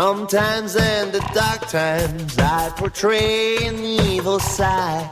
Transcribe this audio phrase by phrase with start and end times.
[0.00, 5.10] Sometimes in the dark times I portray an evil side.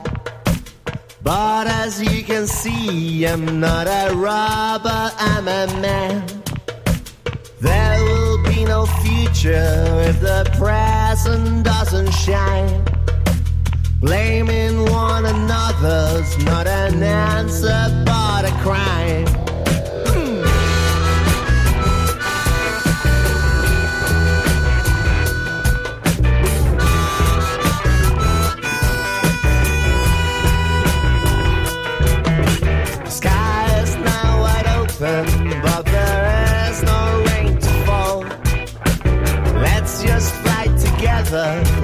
[1.25, 6.25] But as you can see, I'm not a robber, I'm a man.
[7.61, 12.85] There will be no future if the present doesn't shine.
[14.01, 19.56] Blaming one another's not an answer but a crime.
[41.37, 41.76] Together.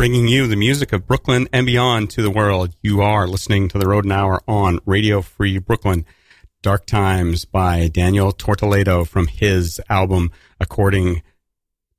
[0.00, 2.74] Bringing you the music of Brooklyn and beyond to the world.
[2.80, 6.06] You are listening to the Rodent Hour on Radio Free Brooklyn.
[6.62, 11.22] Dark Times by Daniel Tortoledo from his album According to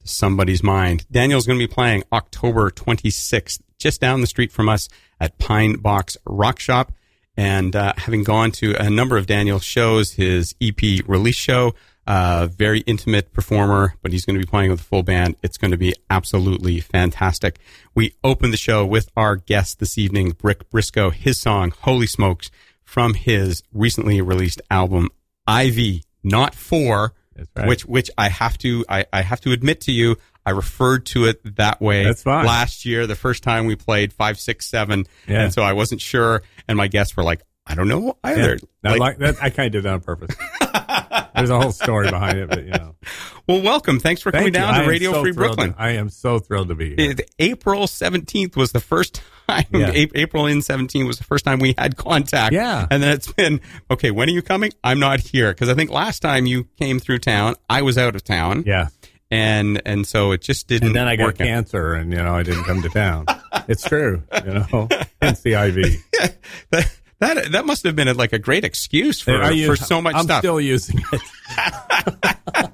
[0.04, 1.06] Somebody's Mind.
[1.12, 4.90] Daniel's going to be playing October 26th, just down the street from us
[5.20, 6.92] at Pine Box Rock Shop.
[7.38, 11.76] And uh, having gone to a number of Daniel's shows, his EP release show,
[12.08, 15.36] uh, very intimate performer, but he's going to be playing with a full band.
[15.44, 17.60] It's going to be absolutely fantastic.
[17.96, 22.50] We open the show with our guest this evening, Brick Briscoe, his song Holy Smokes
[22.84, 25.10] from his recently released album
[25.48, 27.14] Ivy, not four,
[27.56, 27.68] right.
[27.68, 31.26] which which I have to I, I have to admit to you, I referred to
[31.26, 32.46] it that way That's fine.
[32.46, 35.44] last year, the first time we played five, six, seven, Yeah.
[35.44, 38.58] and so I wasn't sure, and my guests were like, I don't know either.
[38.84, 39.36] I Like- like that.
[39.42, 40.36] I kind of did that on purpose.
[41.36, 42.96] There's a whole story behind it, but you know.
[43.48, 44.00] well, welcome.
[44.00, 44.52] Thanks for coming you.
[44.52, 45.74] down I to Radio so Free Brooklyn.
[45.74, 47.12] to- I am so thrilled to be here.
[47.12, 49.92] It- April 17th was the first time, Yeah.
[49.92, 52.54] A- April in 17 was the first time we had contact.
[52.54, 52.86] Yeah.
[52.92, 54.72] And then it's been, okay, when are you coming?
[54.84, 55.54] I'm not here.
[55.54, 58.64] Cause I think last time you came through town, I was out of town.
[58.66, 58.88] Yeah.
[59.34, 61.48] And, and so it just didn't And then I got work out.
[61.48, 63.26] cancer, and you know I didn't come to town.
[63.70, 64.90] it's true, you know.
[65.22, 66.36] Hence the IV.
[66.72, 70.26] that, that, that must have been like a great excuse for, for so much I'm
[70.26, 70.40] stuff.
[70.40, 71.22] still using it.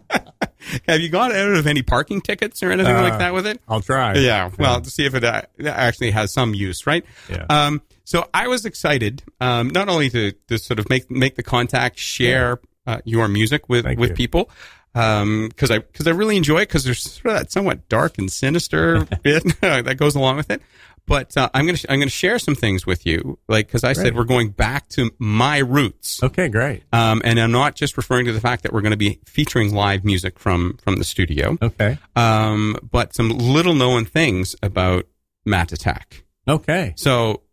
[0.87, 3.61] have you got out of any parking tickets or anything Uh, like that with it?
[3.67, 4.15] I'll try.
[4.15, 7.05] Yeah, well, to see if it uh, actually has some use, right?
[7.29, 7.45] Yeah.
[7.49, 11.43] Um, so I was excited, um, not only to, to sort of make make the
[11.43, 14.15] contact, share uh, your music with Thank with you.
[14.15, 14.49] people,
[14.93, 18.31] because I because I really enjoy it because there's sort of that somewhat dark and
[18.31, 20.61] sinister bit that goes along with it.
[21.07, 24.13] But uh, I'm gonna I'm gonna share some things with you, like because I said
[24.13, 26.21] we're going back to my roots.
[26.21, 26.83] Okay, great.
[26.91, 29.73] Um, and I'm not just referring to the fact that we're going to be featuring
[29.73, 31.97] live music from from the studio Okay.
[32.17, 35.05] um, but some little known things about
[35.45, 36.25] Matt Attack.
[36.45, 36.93] Okay.
[36.97, 37.43] So,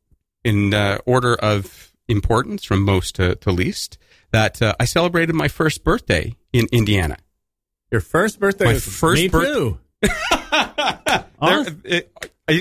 [0.43, 3.99] in uh, order of importance from most to, to least,
[4.33, 7.19] that uh, I celebrated my first birthday in Indiana.
[7.93, 9.79] Your first birthday My was first me birth- too.
[11.41, 12.11] There, it-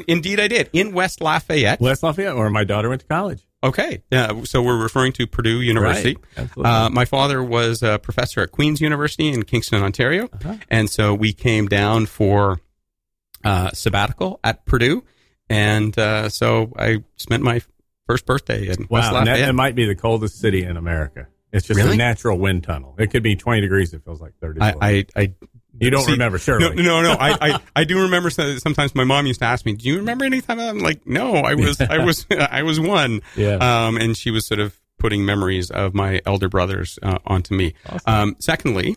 [0.07, 1.79] indeed, I did in West Lafayette.
[1.81, 3.45] West Lafayette, where my daughter went to college.
[3.63, 4.43] Okay, yeah.
[4.43, 6.15] So we're referring to Purdue University.
[6.15, 6.71] Right, absolutely.
[6.71, 10.55] Uh, my father was a professor at Queen's University in Kingston, Ontario, Uh-huh.
[10.69, 12.59] and so we came down for
[13.45, 15.03] uh, sabbatical at Purdue,
[15.49, 17.61] and uh, so I spent my
[18.07, 19.39] first birthday in West Wow, that, Lafayette.
[19.47, 21.27] that might be the coldest city in America.
[21.53, 21.93] It's just Really?
[21.93, 22.95] a natural wind tunnel.
[22.97, 23.93] It could be 20 degrees.
[23.93, 24.59] It feels like 30.
[24.59, 25.33] I, I, I
[25.79, 26.75] you don't see- remember, surely.
[26.75, 27.11] No, no, no.
[27.19, 28.29] I, I, I do remember.
[28.29, 31.35] Sometimes my mom used to ask me, "Do you remember any time?" I'm like, "No,
[31.35, 33.55] I was, I was, I was one." Yeah.
[33.87, 37.73] Um, and she was sort of putting memories of my elder brothers uh, onto me.
[38.05, 38.95] Um, secondly,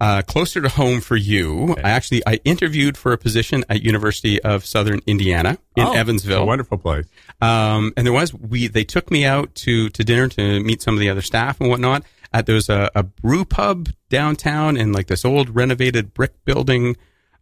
[0.00, 4.42] uh, closer to home for you, I actually I interviewed for a position at University
[4.42, 6.42] of Southern Indiana in Oh, Evansville.
[6.42, 7.06] A wonderful place.
[7.40, 10.92] Um, and there was we they took me out to to dinner to meet some
[10.94, 12.02] of the other staff and whatnot.
[12.36, 16.94] At there was a, a brew pub downtown in like this old renovated brick building.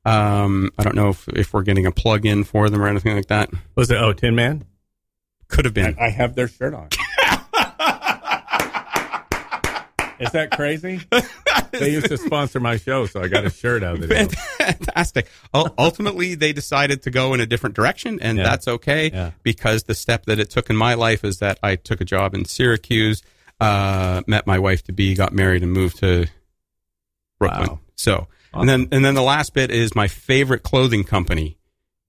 [0.04, 3.16] Um, I don't know if, if we're getting a plug in for them or anything
[3.16, 3.50] like that.
[3.74, 4.64] Was it, oh, Tin Man?
[5.48, 5.96] Could have been.
[5.98, 6.90] I, I have their shirt on.
[10.20, 11.00] Is that crazy?
[11.72, 14.32] they used to sponsor my show, so I got a shirt out of it.
[14.32, 15.26] Fantastic.
[15.52, 18.44] Ultimately, they decided to go in a different direction, and Yeah.
[18.44, 19.32] that's okay Yeah.
[19.42, 22.32] because the step that it took in my life is that I took a job
[22.32, 23.22] in Syracuse,
[23.64, 26.26] uh, met my wife to be, got married, and moved to
[27.38, 27.68] Brooklyn.
[27.68, 27.80] Wow.
[27.96, 31.56] So, and then and then the last bit is my favorite clothing company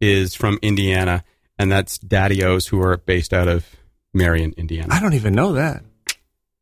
[0.02, 1.24] is from Indiana,
[1.58, 3.66] and that's Daddy O's, who are based out of
[4.14, 4.94] Marion, Indiana.
[4.94, 5.84] I don't even know that.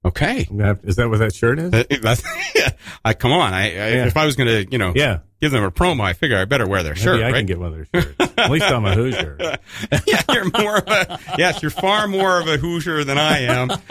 [0.05, 0.47] Okay.
[0.83, 1.73] Is that what that shirt is?
[1.73, 2.21] Uh, That's,
[3.05, 3.53] I come on.
[3.53, 4.05] I, I Yeah.
[4.07, 5.19] if I was going to, you know, Yeah.
[5.39, 7.35] give them a promo, I figure I better wear their Maybe shirt, I right?
[7.35, 8.33] can get one of their shirts.
[8.37, 9.37] At least I'm a Hoosier.
[10.05, 13.69] yeah, you're more of a yes, you're far more of a Hoosier than I am.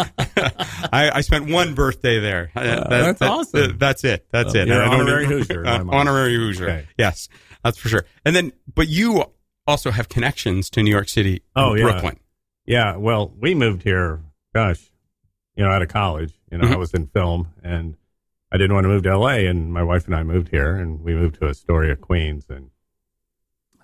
[0.93, 2.51] I, I spent one birthday there.
[2.55, 3.63] Uh, that- that's that- awesome.
[3.71, 4.27] uh, that's it.
[4.31, 4.69] That's Well, it.
[4.69, 6.65] you're honorary even- Hoosier uh, honorary Hoosier.
[6.69, 6.89] Okay.
[6.99, 7.29] Yes,
[7.65, 8.05] that's for sure.
[8.25, 9.25] And then, but you
[9.67, 11.85] also have connections to New York City, Oh, and yeah.
[11.85, 12.19] Brooklyn.
[12.67, 14.21] Yeah, well, we moved here,
[14.55, 14.91] gosh,
[15.57, 16.33] you know, out of college.
[16.51, 16.79] You know, I Mhm.
[16.79, 17.97] was in film and
[18.51, 21.01] I didn't want to move to LA and my wife and I moved here and
[21.03, 22.71] we moved to Astoria, Queens and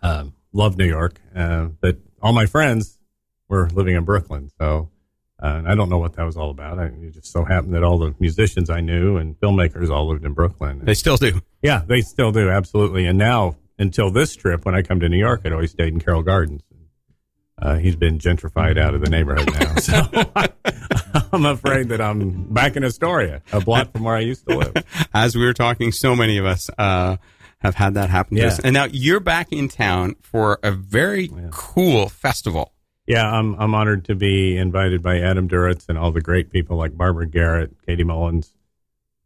[0.02, 1.20] um, love New York.
[1.34, 2.98] Uh, but all my friends
[3.48, 4.50] were living in Brooklyn.
[4.60, 4.90] So
[5.40, 6.78] uh, and I don't know what that was all about.
[6.80, 10.24] I, it just so happened that all the musicians I knew and filmmakers all lived
[10.24, 10.80] in Brooklyn.
[10.84, 11.40] They still do.
[11.62, 13.06] Yeah, they still do, absolutely.
[13.06, 16.00] And now, until this trip, when I come to New York, I'd always stayed in
[16.00, 16.62] Carroll Gardens.
[17.60, 19.74] Uh, he's been gentrified out of the neighborhood now.
[19.76, 20.02] So
[21.32, 24.84] I'm afraid that I'm back in Astoria, a block from where I used to live.
[25.14, 27.16] As we were talking, so many of us uh,
[27.58, 28.48] have had that happen to Yeah.
[28.48, 28.60] us.
[28.60, 32.72] And now you're back in town for a very cool festival.
[33.06, 36.76] Yeah, I'm, I'm honored to be invited by Adam Duritz and all the great people
[36.76, 38.52] like Barbara Garrett, Katie Mullins,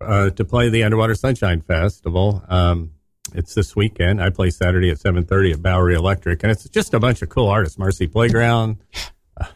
[0.00, 2.42] uh, to play the Underwater Sunshine Festival.
[2.48, 2.92] Um,
[3.34, 4.22] it's this weekend.
[4.22, 7.48] I play Saturday at 7:30 at Bowery Electric, and it's just a bunch of cool
[7.48, 7.78] artists.
[7.78, 8.78] Marcy Playground,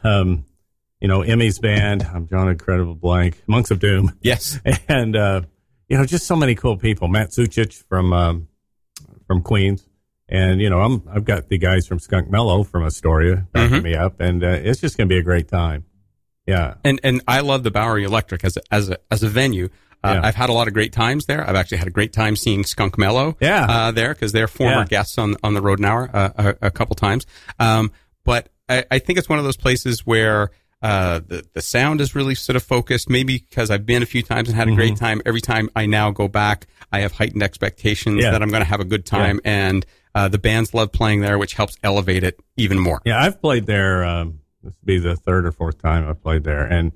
[0.04, 0.44] um,
[1.00, 2.02] you know, Emmy's band.
[2.02, 4.58] I'm John Incredible Blank, Monks of Doom, Yes.
[4.88, 5.42] and uh,
[5.88, 7.08] you know, just so many cool people.
[7.08, 8.48] Matt Suchich from um,
[9.26, 9.86] from Queens,
[10.28, 13.84] and you know, I'm I've got the guys from Skunkmello from Astoria backing Mhm.
[13.84, 15.84] me up, and uh, it's just going to be a great time.
[16.46, 19.68] Yeah, And and I love the Bowery Electric as a, as a as a venue.
[20.06, 20.20] Uh, Yeah.
[20.24, 21.48] I've had a lot of great times there.
[21.48, 23.66] I've actually had a great time seeing Skunkmello Yeah.
[23.68, 24.84] uh, there because they're former Yeah.
[24.86, 27.26] guests on on the Rodent Hour uh, a, a couple times.
[27.58, 27.90] Um,
[28.24, 30.50] but I, I think it's one of those places where
[30.82, 33.08] uh, the the sound is really sort of focused.
[33.08, 35.22] Maybe because I've been a few times and had a great time.
[35.24, 38.20] Every time I now go back, I have heightened expectations Mm-hmm.
[38.22, 38.30] Yeah.
[38.32, 41.38] that I'm going to have a good time, and uh, the bands love playing there,
[41.38, 43.00] which helps elevate it even more.
[43.04, 43.20] yeah.
[43.22, 44.04] I've played there.
[44.04, 46.92] Um, this will be the third or fourth time I've played there, and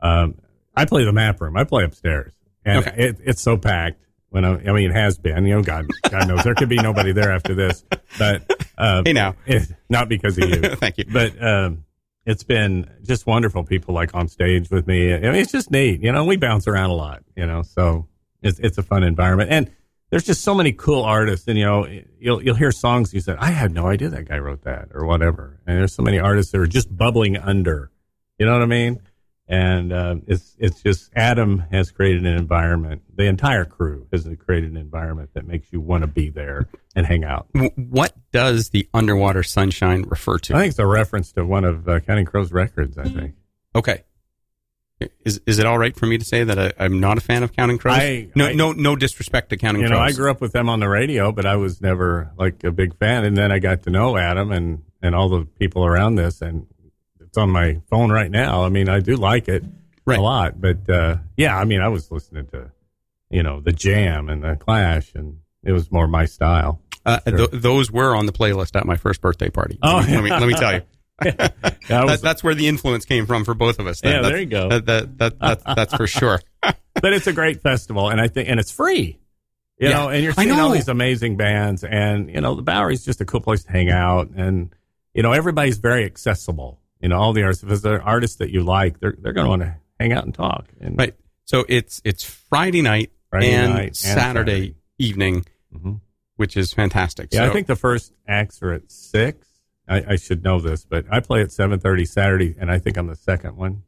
[0.00, 0.34] um,
[0.74, 1.56] I play the map room.
[1.56, 2.32] I play upstairs,
[2.64, 2.94] and Okay.
[2.96, 3.98] it, it's so packed.
[4.30, 5.44] When I, I mean, it has been.
[5.44, 7.84] You know, God, God knows there could be nobody there after this.
[8.16, 8.48] But
[8.78, 9.34] uh, Hey, now.
[9.44, 10.60] it, not because of you.
[10.76, 11.04] Thank you.
[11.12, 11.84] but um,
[12.24, 15.12] it's been just wonderful people like on stage with me.
[15.12, 16.00] I mean, it's just neat.
[16.02, 17.24] You know, we bounce around a lot.
[17.34, 18.06] You know, so
[18.40, 19.68] it's it's a fun environment, and
[20.10, 21.48] there's just so many cool artists.
[21.48, 21.86] And you know,
[22.20, 25.06] you'll you'll hear songs you said, I had no idea that guy wrote that or
[25.06, 25.58] whatever.
[25.66, 27.90] And there's so many artists that are just bubbling under.
[28.38, 29.00] You know what I mean?
[29.52, 33.02] And uh, it's it's just Adam has created an environment.
[33.16, 37.04] The entire crew has created an environment that makes you want to be there and
[37.04, 37.48] hang out.
[37.74, 40.54] What does the underwater sunshine refer to?
[40.54, 42.96] I think it's a reference to one of uh, Counting Crows records.
[42.96, 43.34] I think.
[43.74, 44.04] Okay.
[45.24, 47.42] Is is it all right for me to say that I, I'm not a fan
[47.42, 47.96] of Counting Crows?
[47.98, 50.12] I- no, I- no, no disrespect to Counting You know, Crows.
[50.12, 52.96] I grew up with them on the radio, but I was never like a big
[52.98, 53.24] fan.
[53.24, 56.66] And then I got to know Adam, and and all the people around this, and
[57.30, 58.64] it's on my phone right now.
[58.64, 59.62] I mean, I do like it
[60.04, 60.18] Right.
[60.18, 62.70] a lot, but uh, yeah, I mean, I was listening to
[63.30, 66.80] you know the Jam and the Clash, and it was more my style.
[67.06, 67.36] Uh, Sure.
[67.48, 69.78] th- those were on the playlist at my first birthday party.
[69.82, 70.80] Oh, let, me, let me let me tell you.
[71.20, 71.54] That
[71.88, 74.00] That, was, that's where the influence came from for both of us.
[74.00, 74.68] That- Yeah, that's- there you go.
[74.70, 76.40] That, that, that, that's, that's for sure.
[76.62, 79.18] but it's a great festival, and I think and it's free.
[79.78, 79.90] You Yeah.
[79.90, 83.24] know, and you're seeing all these amazing bands, and you know the Bowery's just a
[83.24, 84.74] cool place to hang out, and
[85.14, 86.80] you know everybody's very accessible.
[87.00, 89.44] You know, all the artists, if it's an artist that you like, they're they're going
[89.46, 90.66] to want to hang out and talk.
[90.80, 91.14] And, Right.
[91.44, 94.20] So it's it's Friday night Friday and, night and Saturday,
[94.52, 94.74] Saturday.
[94.98, 96.00] evening, Mhm.
[96.36, 97.30] which is fantastic.
[97.32, 99.46] Yeah, so, I think the first acts are at six.
[99.88, 102.96] I, I should know this, but I play at seven thirty Saturday, and I think
[102.96, 103.82] I'm the second one,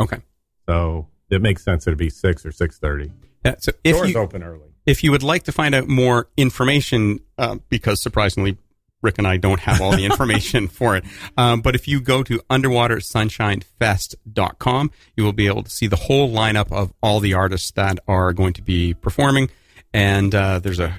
[0.00, 0.18] okay.
[0.66, 3.12] so it makes sense it'd be six or six thirty.
[3.44, 4.70] Yeah, so if Doors you, open early.
[4.84, 8.58] if you would like to find out more information, uh, because surprisingly,
[9.02, 11.04] Rick and I don't have all the information for it.
[11.36, 16.30] Um, but if you go to underwatersunshinefest.com, you will be able to see the whole
[16.32, 19.50] lineup of all the artists that are going to be performing.
[19.92, 20.94] And uh, there's a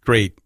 [0.00, 0.38] great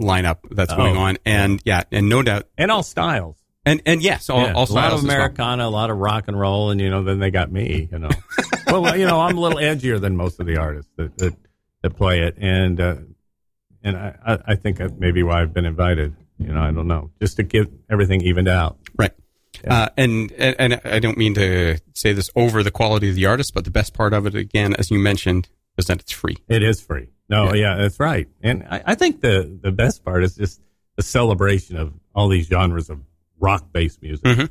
[0.00, 1.00] lineup that's going Oh.
[1.00, 1.18] on.
[1.24, 2.48] And yeah, and no doubt.
[2.58, 3.36] And all styles.
[3.66, 5.14] And, and yes, all, Yeah, all a lot of as well.
[5.14, 7.88] Americana, a lot of rock and roll, and you know, then they got me.
[7.90, 8.10] You know,
[8.66, 11.34] well, you know, I'm a little edgier than most of the artists that that,
[11.80, 12.96] that play it, and uh,
[13.82, 16.14] and I, I I think that maybe why I've been invited.
[16.38, 18.78] You know, I don't know, just to get everything evened out.
[18.96, 19.12] Right.
[19.66, 23.26] Uh, and, and and I don't mean to say this over the quality of the
[23.26, 25.48] artist, but the best part of it, again, as you mentioned,
[25.78, 26.36] is that it's free.
[26.48, 27.08] It is free.
[27.28, 28.28] No, yeah, that's right.
[28.42, 30.60] And I, I think the the best part is just
[30.96, 33.00] the celebration of all these genres of
[33.38, 34.24] rock based music.
[34.24, 34.50] Mhm.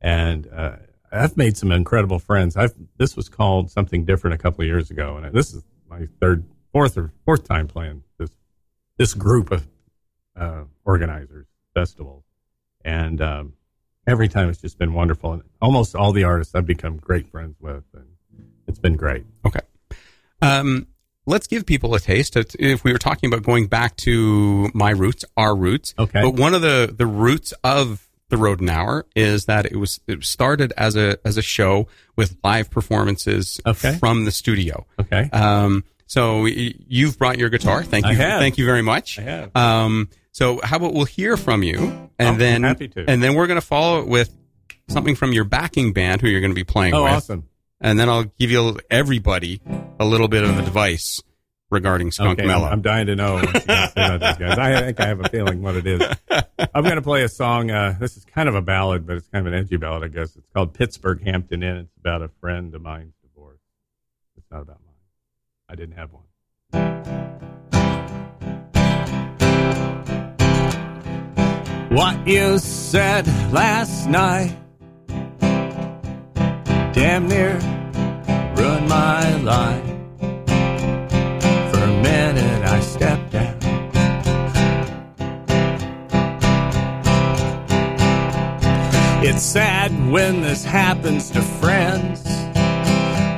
[0.00, 0.76] And uh,
[1.10, 2.56] I've made some incredible friends.
[2.56, 6.08] I've this was called something different a couple of years ago, and this is my
[6.20, 8.30] third, fourth, or fourth time playing this
[8.98, 9.66] this group of
[10.36, 12.24] uh, organizers festivals,
[12.84, 13.52] and um,
[14.06, 15.32] every time it's just been wonderful.
[15.32, 18.06] And almost all the artists I've become great friends with, and
[18.66, 19.24] it's been great.
[19.46, 19.60] Okay.
[20.40, 20.88] Um,
[21.26, 22.36] let's give people a taste.
[22.36, 25.94] If- we were talking about going back to my roots, our roots.
[25.98, 26.20] Okay.
[26.22, 30.24] But one of the, the roots of the Rodent Hour is that it was it
[30.24, 33.94] started as a as a show with live performances Okay.
[33.98, 34.86] from the studio.
[34.98, 35.28] Okay.
[35.34, 37.82] Um, so you've brought your guitar.
[37.84, 38.16] Thank I you.
[38.16, 38.40] have.
[38.40, 39.18] Thank you very much.
[39.18, 39.54] I have.
[39.56, 43.04] Um, so how about we'll hear from you, and then happy to.
[43.08, 44.34] and then we're going to follow it with
[44.88, 47.48] something from your backing band, who you're going to be playing oh, with, awesome.
[47.80, 49.60] and then I'll give you everybody
[50.00, 51.22] a little bit of advice
[51.72, 52.68] regarding Skunk okay, Mellow.
[52.68, 54.58] I'm dying to know what you're gonna say about these guys.
[54.58, 56.02] I think I have a feeling what it is.
[56.74, 57.70] I'm going to play a song.
[57.70, 60.08] Uh, this is kind of a ballad, but it's kind of an edgy ballad, I
[60.08, 60.36] guess.
[60.36, 61.76] It's called Pittsburgh Hampton Inn.
[61.78, 63.60] It's about a friend of mine's divorce.
[64.36, 64.94] It's not about mine.
[65.68, 66.22] I didn't have one.
[71.92, 74.56] What you said last night
[76.94, 77.58] damn near
[78.56, 79.84] ruined my life.
[81.70, 83.58] For a minute I stepped down.
[89.22, 92.22] It's sad when this happens to friends,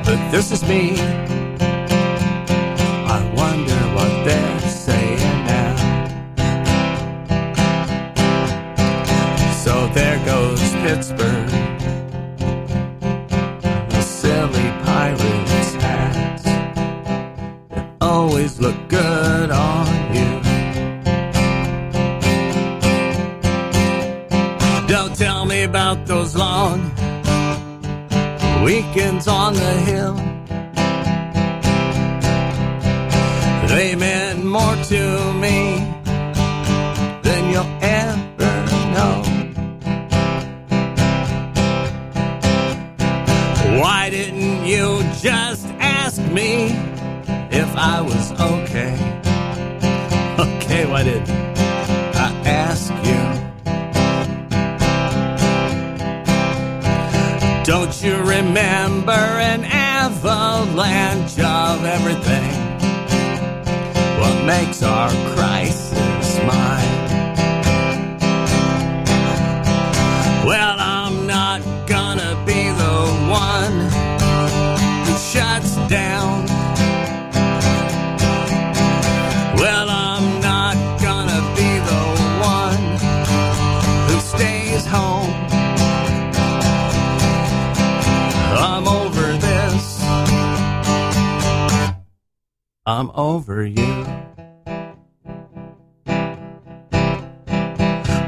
[0.07, 1.34] but this is me.
[10.85, 11.44] Pittsburgh.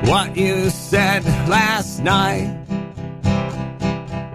[0.07, 2.47] What you said last night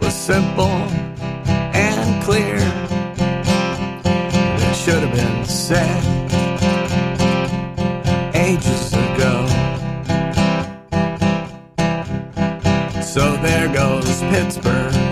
[0.03, 2.57] was simple and clear.
[4.05, 6.05] It should have been said
[8.35, 9.47] ages ago.
[13.01, 15.12] So there goes Pittsburgh.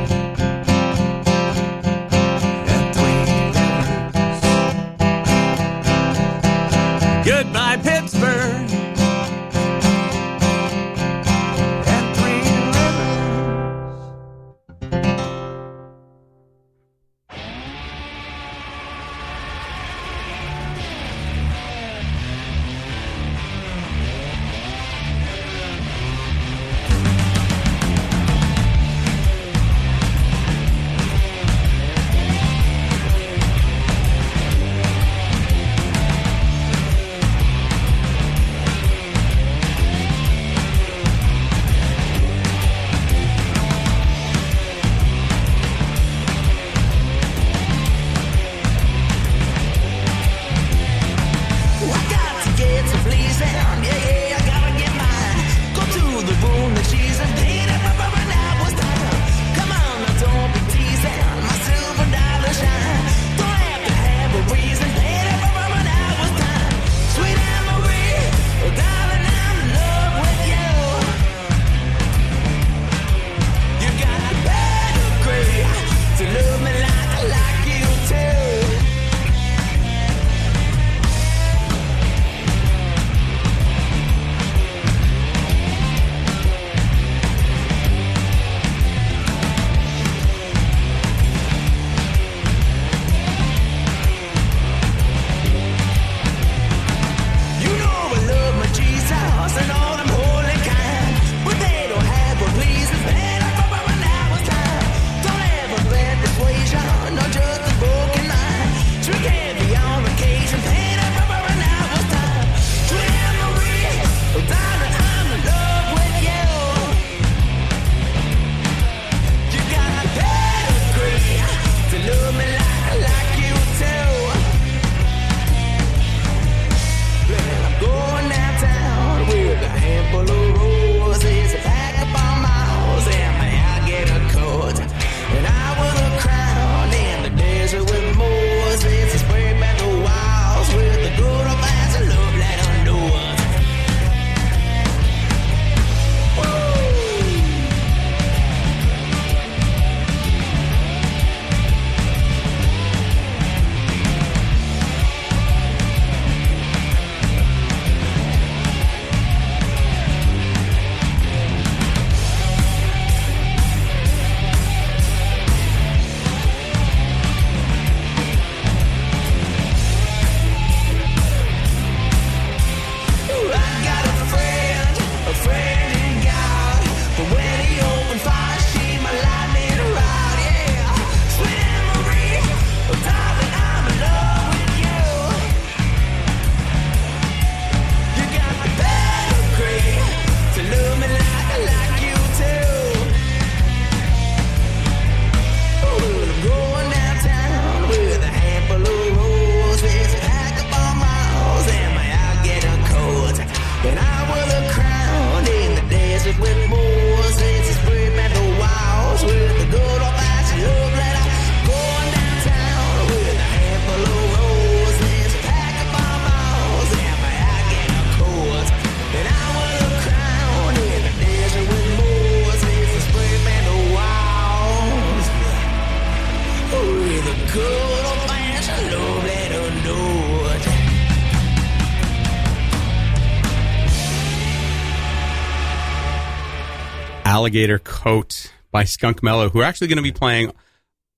[237.41, 240.53] Alligator Coat by Skunkmello, who are actually going to be playing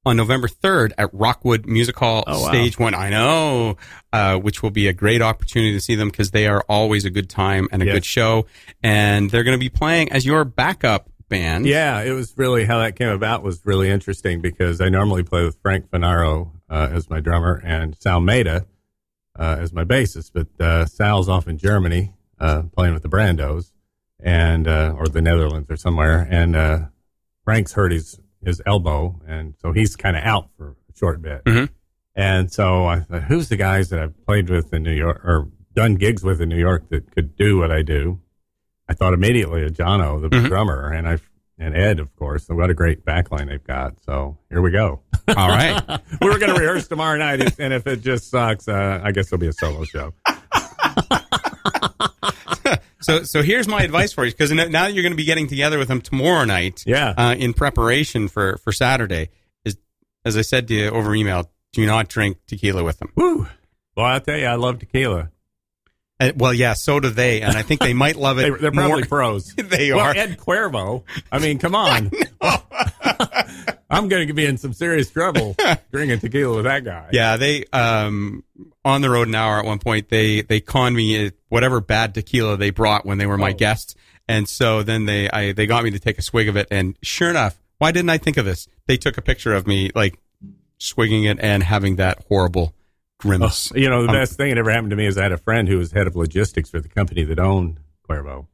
[0.06, 2.48] on November 3rd at Rockwood Music Hall, Oh, wow.
[2.48, 2.94] Stage 1.
[2.94, 3.76] I know,
[4.12, 7.11] uh, which will be a great opportunity to see them because they are always a
[7.11, 7.94] good time and a Yes.
[7.94, 8.46] good show.
[8.85, 11.66] And they're going to be playing as your backup band.
[11.66, 15.42] Yeah, it was really how that came about was really interesting because I normally play
[15.44, 18.64] with Frank Funaro uh, as my drummer and Sal Maida
[19.37, 23.71] uh, as my bassist, but uh, Sal's off in Germany uh, playing with the Brandos
[24.22, 26.78] and uh, or the Netherlands or somewhere, and uh,
[27.44, 31.44] Frank's hurt his his elbow, and so he's kind of out for a short bit.
[31.44, 31.68] Mhm.
[32.14, 35.48] And so I thought, who's the guys that I've played with in New York or
[35.74, 38.20] done gigs with in New York that could do what I do?
[38.88, 40.48] I thought immediately of Jono, the Mhm.
[40.48, 41.18] drummer, and I
[41.58, 42.48] and Ed, of course.
[42.48, 43.94] And what a great backline they've got.
[44.04, 45.00] So here we go.
[45.37, 45.80] All right.
[46.20, 49.26] we were going to rehearse tomorrow night, and if it just sucks, uh, I guess
[49.28, 50.12] it'll be a solo show.
[53.02, 55.48] So, so here's my advice for you because now that you're going to be getting
[55.48, 57.14] together with them tomorrow night, Yeah.
[57.16, 59.30] uh, in preparation for for Saturday,
[59.64, 59.76] is
[60.24, 63.10] as I said to you over email, do not drink tequila with them.
[63.16, 63.48] Woo!
[63.96, 65.30] Well, I'll tell you, I love tequila.
[66.28, 68.42] Uh, well, yeah, so do they, and I think they might love it.
[68.42, 69.52] They, they're probably more- pros.
[69.56, 70.16] They well, are.
[70.16, 71.02] Ed Cuervo.
[71.30, 72.11] I mean, come on.
[73.90, 75.54] I'm going to be in some serious trouble
[75.90, 77.08] drinking tequila with that guy.
[77.12, 78.42] Yeah, they um
[78.85, 82.70] on the Rodent Hour at one point they they conned me whatever bad tequila they
[82.70, 83.54] brought when they were my Oh.
[83.54, 83.94] guests,
[84.28, 86.96] and so then they I they got me to take a swig of it, and
[87.02, 88.66] sure enough, why didn't I think of this?
[88.87, 90.18] They took a picture of me like
[90.78, 92.74] swigging it and having that horrible
[93.22, 93.72] grimace.
[93.74, 95.38] You know, the Um, best thing that ever happened to me is I had a
[95.38, 98.46] friend who was head of logistics for the company that owned Cuervo.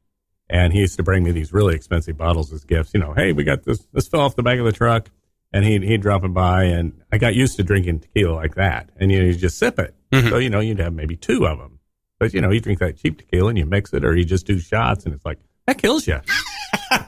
[0.51, 2.93] And he used to bring me these really expensive bottles as gifts.
[2.95, 3.87] You know, hey, we got this.
[3.93, 5.11] This fell off the back of the truck.
[5.53, 6.65] And he'd, he'd drop it by.
[6.65, 8.91] And I got used to drinking tequila like that.
[9.01, 9.95] And, you know, you just sip it.
[10.13, 10.29] Mhm.
[10.29, 11.79] So, you know, you'd have maybe two of them.
[12.21, 14.47] But, you know, you drink that cheap tequila and you mix it or you just
[14.47, 15.05] do shots.
[15.07, 16.19] And it's like, that kills you.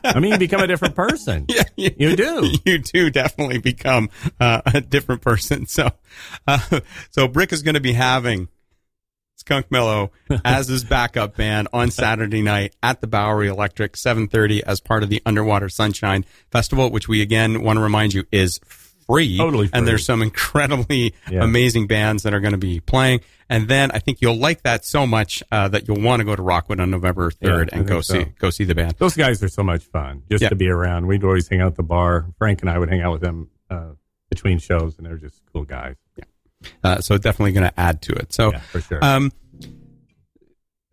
[0.04, 1.46] I mean, you become a different person.
[1.60, 2.50] Yeah, you, You do.
[2.66, 5.66] You do definitely become uh, a different person.
[5.66, 5.88] So,
[6.46, 8.48] uh, so Brick is going to be having
[9.42, 10.10] Skunkmello
[10.44, 15.02] as his backup band on Saturday night at the Bowery Electric, seven thirty, as part
[15.02, 18.60] of the Underwater Sunshine Festival, which we again want to remind you is
[19.10, 19.36] free.
[19.38, 19.78] Totally free.
[19.78, 21.42] And there's some incredibly Yeah.
[21.44, 23.20] amazing bands that are going to be playing.
[23.48, 26.36] And then I think you'll like that so much uh, that you'll want to go
[26.36, 28.14] to Rockwood on November third Yeah, and go so.
[28.14, 28.94] see go see the band.
[28.98, 30.50] Those guys are so much fun just Yeah.
[30.50, 31.06] to be around.
[31.06, 32.26] We'd always hang out at the bar.
[32.38, 33.90] Frank and I would hang out with them uh,
[34.30, 35.96] between shows, and they're just cool guys.
[36.84, 38.32] Uh, so definitely going to add to it.
[38.32, 39.02] So Yeah, for sure.
[39.04, 39.32] Um,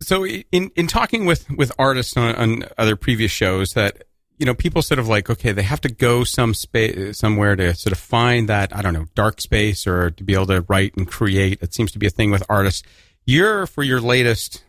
[0.02, 4.04] so in in talking with with artists on, on other previous shows, that
[4.38, 7.74] you know people sort of like okay, they have to go some space somewhere to
[7.74, 10.96] sort of find that I don't know dark space or to be able to write
[10.96, 11.58] and create.
[11.62, 12.82] It seems to be a thing with artists.
[13.26, 14.64] You're for your latest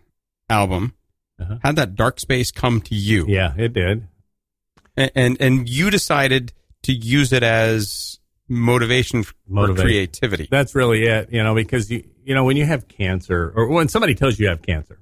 [0.49, 0.93] album.
[1.39, 1.57] Uh-huh.
[1.63, 4.07] Had that dark space come to you, yeah, it did.
[4.97, 6.51] and, and and you decided
[6.83, 9.85] to use it as motivation for Motivate.
[9.85, 10.47] creativity.
[10.51, 13.87] That's really it, you know, because you you know when you have cancer or when
[13.87, 14.99] somebody tells you you have cancer,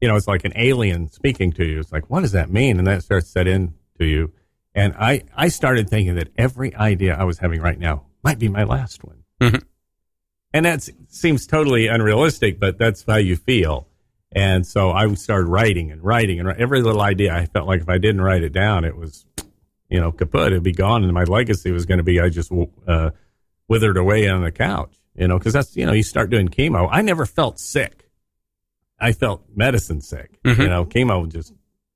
[0.00, 1.80] you know, it's like an alien speaking to you.
[1.80, 2.78] It's like, what does that mean?
[2.78, 4.32] And that starts set in to you.
[4.74, 8.48] And I I started thinking that every idea I was having right now might be
[8.48, 9.22] my last one.
[9.40, 9.62] Mhm.
[10.52, 13.88] And that seems totally unrealistic, but that's how you feel.
[14.32, 17.34] And so I started writing and writing and every little idea.
[17.34, 19.26] I felt like if I didn't write it down, it was,
[19.88, 20.48] you know, kaput.
[20.52, 22.52] It'd be gone, and my legacy was going to be I just
[22.86, 23.10] uh,
[23.68, 24.96] withered away on the couch.
[25.14, 26.88] You know, because that's you know you start doing chemo.
[26.90, 28.03] I never felt sick.
[29.00, 30.38] I felt medicine sick.
[30.44, 30.58] Mhm.
[30.58, 31.52] You know, chemo just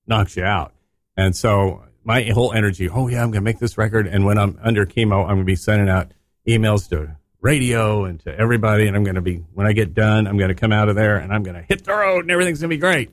[0.07, 0.73] knocks you out,
[1.17, 2.89] and so my whole energy.
[2.89, 5.39] Oh yeah, I'm going to make this record, and when I'm under chemo, I'm going
[5.41, 6.13] to be sending out
[6.47, 10.27] emails to radio and to everybody, and I'm going to be when I get done,
[10.27, 12.31] I'm going to come out of there and I'm going to hit the road, and
[12.31, 13.11] everything's going to be great.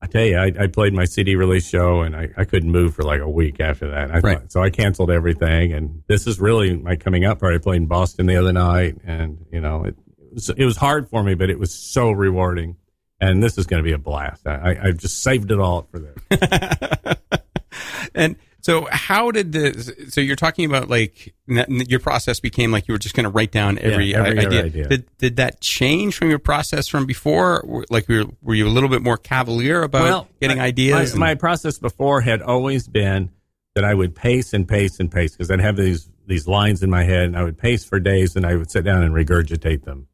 [0.00, 2.94] I tell you, I, I played my CD release show and I, I couldn't move
[2.94, 4.10] for like a week after that.
[4.14, 4.38] I Right.
[4.38, 5.72] thought, so I canceled everything.
[5.72, 7.56] And this is really my coming up party.
[7.56, 9.96] I played in Boston the other night and, you know, it,
[10.36, 12.76] was, it was hard for me, but it was so rewarding.
[13.20, 14.46] And this is going to be a blast.
[14.46, 17.16] I, I, just saved it all for this.
[18.14, 22.92] and so how did the so you're talking about like your process became like you
[22.92, 24.64] were just going to write down every, Yeah, every idea.
[24.64, 24.88] idea.
[24.88, 28.90] Did, did that change from your process from before like were, were you a little
[28.90, 33.30] bit more cavalier about getting my- ideas My, my process before had always been
[33.76, 36.90] that I would pace and pace and pace because I'd have these these lines in
[36.90, 39.84] my head and I would pace for days and I would sit down and regurgitate
[39.84, 40.08] them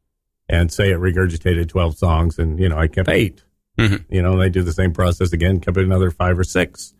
[0.49, 3.43] and say it regurgitated twelve songs and you know I kept 8
[3.79, 4.05] Mhm.
[4.07, 6.93] You know, and I do the same process again, kept it another five or six.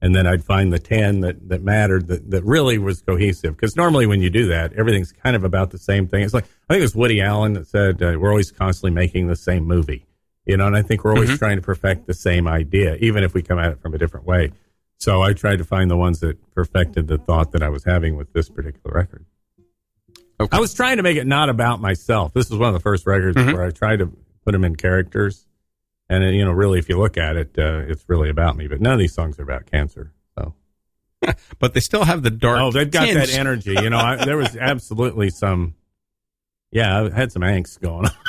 [0.00, 3.56] And then I'd find the 10 that, that mattered, that, that really was cohesive.
[3.56, 6.22] Because normally when you do that, everything's kind of about the same thing.
[6.22, 9.26] It's like, I think it was Woody Allen that said, uh, we're always constantly making
[9.26, 10.06] the same movie.
[10.46, 11.38] You know, and I think we're always Mhm.
[11.38, 14.24] trying to perfect the same idea, even if we come at it from a different
[14.24, 14.52] way.
[14.98, 18.16] So I tried to find the ones that perfected the thought that I was having
[18.16, 19.24] with this particular record.
[20.40, 20.56] Okay.
[20.56, 22.32] I was trying to make it not about myself.
[22.32, 23.52] This is one of the first records Mhm.
[23.54, 24.10] where I tried to
[24.44, 25.46] put them in characters.
[26.08, 28.66] And, you know, really, if you look at it, uh, it's really about me.
[28.66, 30.12] But none of these songs are about cancer.
[30.38, 30.54] So.
[31.58, 33.16] but they still have the dark Oh, they've got tinge.
[33.16, 33.74] that energy.
[33.74, 35.74] You know, I, there was absolutely some.
[36.72, 38.12] Yeah, I had some angst going on.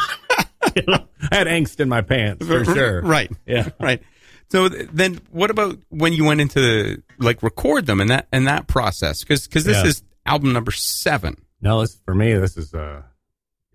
[0.76, 3.02] You know, I had angst in my pants for sure.
[3.02, 3.69] right Yeah.
[3.80, 4.02] right
[4.50, 8.67] so then what about when you went into like record them and that and that
[8.67, 9.84] process because this Yeah.
[9.86, 12.34] is album number seven No, this for me.
[12.34, 13.04] This is uh,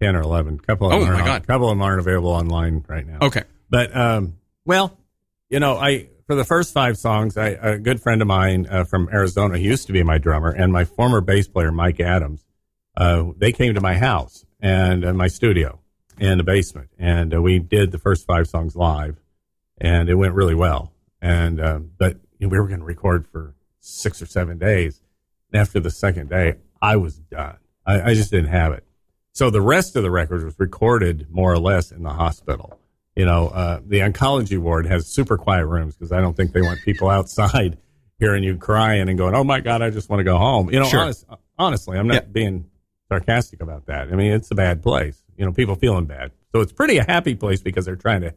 [0.00, 0.58] ten or eleven.
[0.58, 1.46] Couple of Oh, them my God.
[1.46, 3.18] couple of them aren't available online right now.
[3.22, 4.98] okay But um, well,
[5.48, 8.82] you know, I for the first five songs, I, a good friend of mine uh,
[8.84, 12.44] from Arizona, he used to be my drummer, and my former bass player, Mike Adams,
[12.96, 15.78] uh, they came to my house and uh, my studio
[16.18, 19.16] in the basement, and uh, we did the first five songs live,
[19.78, 20.92] and it went really well.
[21.22, 25.00] And uh, but we were going to record for six or seven days.
[25.52, 27.58] And after the second day, I was done.
[27.86, 28.84] I, I just didn't have it.
[29.32, 32.78] So the rest of the record was recorded more or less in the hospital
[33.18, 36.60] you know, uh, the oncology ward has super quiet rooms because I don't think they
[36.60, 37.78] want people outside
[38.18, 40.80] hearing you crying and going, "Oh my God, I just want to go home." You
[40.80, 41.00] know, Sure.
[41.00, 41.24] honest,
[41.58, 42.28] honestly, I'm not Yeah.
[42.30, 42.66] being
[43.08, 44.08] sarcastic about that.
[44.12, 45.22] I mean, it's a bad place.
[45.38, 48.34] You know, people feeling bad, so it's pretty a happy place because they're trying to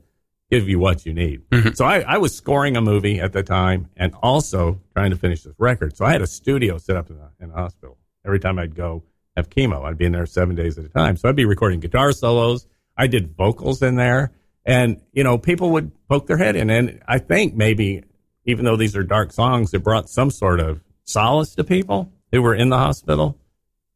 [0.50, 1.42] give you what you need.
[1.50, 1.74] Mm-hmm.
[1.74, 5.44] So I, I was scoring a movie at the time and also trying to finish
[5.44, 5.98] this record.
[5.98, 7.98] So I had a studio set up in the, in the hospital.
[8.26, 9.04] Every time I'd go
[9.40, 11.18] have chemo, I'd be in there seven days at a time.
[11.18, 12.68] So I'd be recording guitar solos.
[12.98, 14.32] I did vocals in there.
[14.66, 16.70] And, you know, people would poke their head in.
[16.70, 18.04] And I think maybe,
[18.46, 22.42] even though these are dark songs, it brought some sort of solace to people who
[22.42, 23.40] were in the hospital.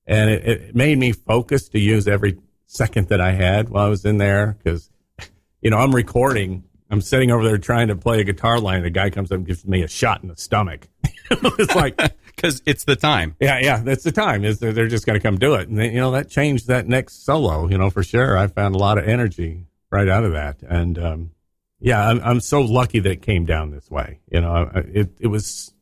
[0.07, 3.89] And it, it made me focus to use every second that I had while I
[3.89, 4.57] was in there.
[4.57, 4.89] Because,
[5.61, 6.63] you know, I'm recording.
[6.89, 8.83] I'm sitting over there trying to play a guitar line.
[8.85, 10.87] A guy comes up and gives me a shot in the stomach.
[11.29, 11.99] it's like,
[12.35, 13.35] because it's the time.
[13.39, 14.43] yeah, yeah, that's the time.
[14.43, 16.87] Is they're, just going to come do it, and they, you know that changed that
[16.87, 17.67] next solo.
[17.67, 18.37] You know for sure.
[18.37, 21.31] I found a lot of energy right out of that, and um,
[21.79, 24.19] yeah, I'm, I'm so lucky that it came down this way.
[24.31, 25.73] You know, it it was.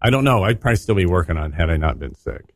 [0.00, 0.42] I don't know.
[0.42, 2.54] I'd probably still be working on it had I not been sick.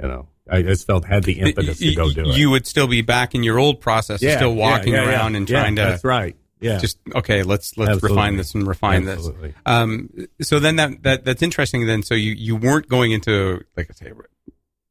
[0.00, 2.36] You know, I just felt had the impetus to go do it.
[2.36, 5.10] You would still be back in your old process, Yeah, still walking yeah, yeah.
[5.10, 6.36] around and trying to That's right.
[6.64, 6.78] Yeah.
[6.78, 7.42] just okay.
[7.42, 8.16] Let's let's Absolutely.
[8.16, 9.48] refine this and refine Absolutely.
[9.48, 9.56] this.
[9.66, 10.10] Um,
[10.42, 11.86] so then that that that's interesting.
[11.86, 14.12] Then so you you weren't going into like I say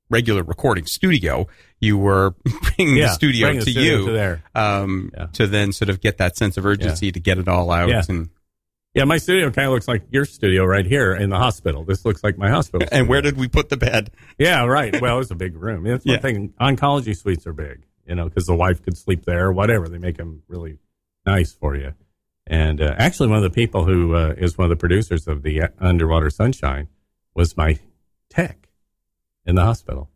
[0.09, 1.47] regular recording studio.
[1.79, 2.35] You were
[2.75, 3.07] bringing yeah.
[3.07, 4.43] the studio bring the to studio you to there.
[4.55, 5.25] um, Yeah.
[5.33, 7.89] to then sort of get that sense of urgency to get it all out.
[7.89, 8.03] Yeah.
[8.07, 8.29] And
[8.93, 11.83] Yeah, my studio kind of looks like your studio right here in the hospital.
[11.83, 12.87] This looks like my hospital.
[12.91, 14.11] and where did we put the bed?
[14.37, 15.01] Yeah, right.
[15.01, 15.83] Well, it's a big room.
[15.83, 16.21] That's one Yeah.
[16.21, 16.53] thing.
[16.61, 19.89] Oncology suites are big, you know, because the wife could sleep there, whatever.
[19.89, 20.77] They make them really
[21.25, 21.93] nice for you.
[22.45, 25.43] And uh, actually, one of the people who uh, is one of the producers of
[25.43, 26.89] the Underwater Sunshine
[27.33, 27.79] was my
[28.29, 28.67] tech
[29.45, 30.09] in the hospital.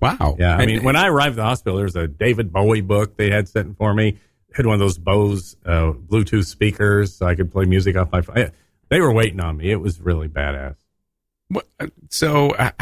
[0.00, 0.36] Wow.
[0.38, 3.16] Yeah, I mean, when I arrived at the hospital, there was a David Bowie book
[3.16, 4.18] they had sitting for me.
[4.54, 8.22] Had one of those Bose uh, Bluetooth speakers, so I could play music off my
[8.22, 8.50] phone.
[8.88, 9.70] They were waiting on me.
[9.70, 10.76] It was really badass.
[12.10, 12.72] So I,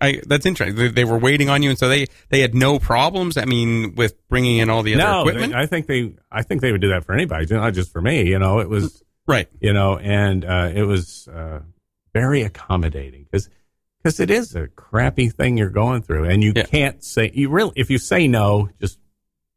[0.00, 0.76] I, that's interesting.
[0.76, 3.36] They, they were waiting on you, and so they they had no problems.
[3.36, 6.42] I mean, with bringing in all the other no, equipment, they- I think they, I
[6.42, 8.26] think they would do that for anybody, not just for me.
[8.28, 9.48] You know, it was, right?
[9.60, 11.60] you know, and uh, it was uh,
[12.14, 13.48] very accommodating because
[14.02, 16.64] because it is a crappy thing you're going through, and you Yeah.
[16.64, 18.98] can't say you really if you say no, just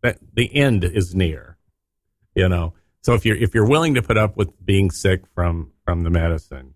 [0.03, 1.57] that the end is near.
[2.35, 5.71] You know, so if you're if you're willing to put up with being sick from
[5.85, 6.75] from the medicine,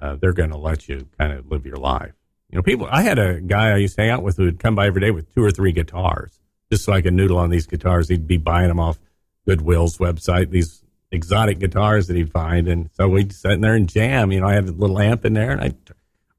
[0.00, 2.12] uh, they're going to let you kind of live your life.
[2.50, 2.88] You know, people.
[2.90, 5.00] I had a guy I used to hang out with who would come by every
[5.00, 8.08] day with two or three guitars, just so I could noodle on these guitars.
[8.08, 8.98] He'd be buying them off
[9.46, 10.50] Goodwill's website.
[10.50, 10.82] These
[11.12, 14.32] exotic guitars that he'd find, and so we'd sit in there and jam.
[14.32, 15.74] You know, I had a little amp in there, and I,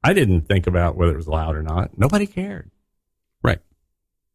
[0.04, 1.96] I didn't think about whether it was loud or not.
[1.96, 2.70] Nobody cared.
[3.42, 3.60] Right.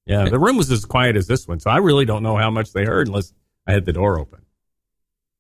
[0.06, 2.50] Yeah, the room was as quiet as this one, so I really don't know how
[2.50, 3.34] much they heard unless
[3.68, 4.46] I had the door open.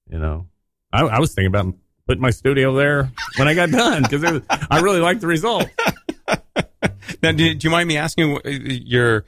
[0.09, 0.47] You know,
[0.91, 1.73] I, I was thinking about
[2.07, 4.41] putting my studio there when I got done because
[4.71, 5.67] I really liked the result.
[7.23, 9.25] Now, do, do you mind me asking uh, your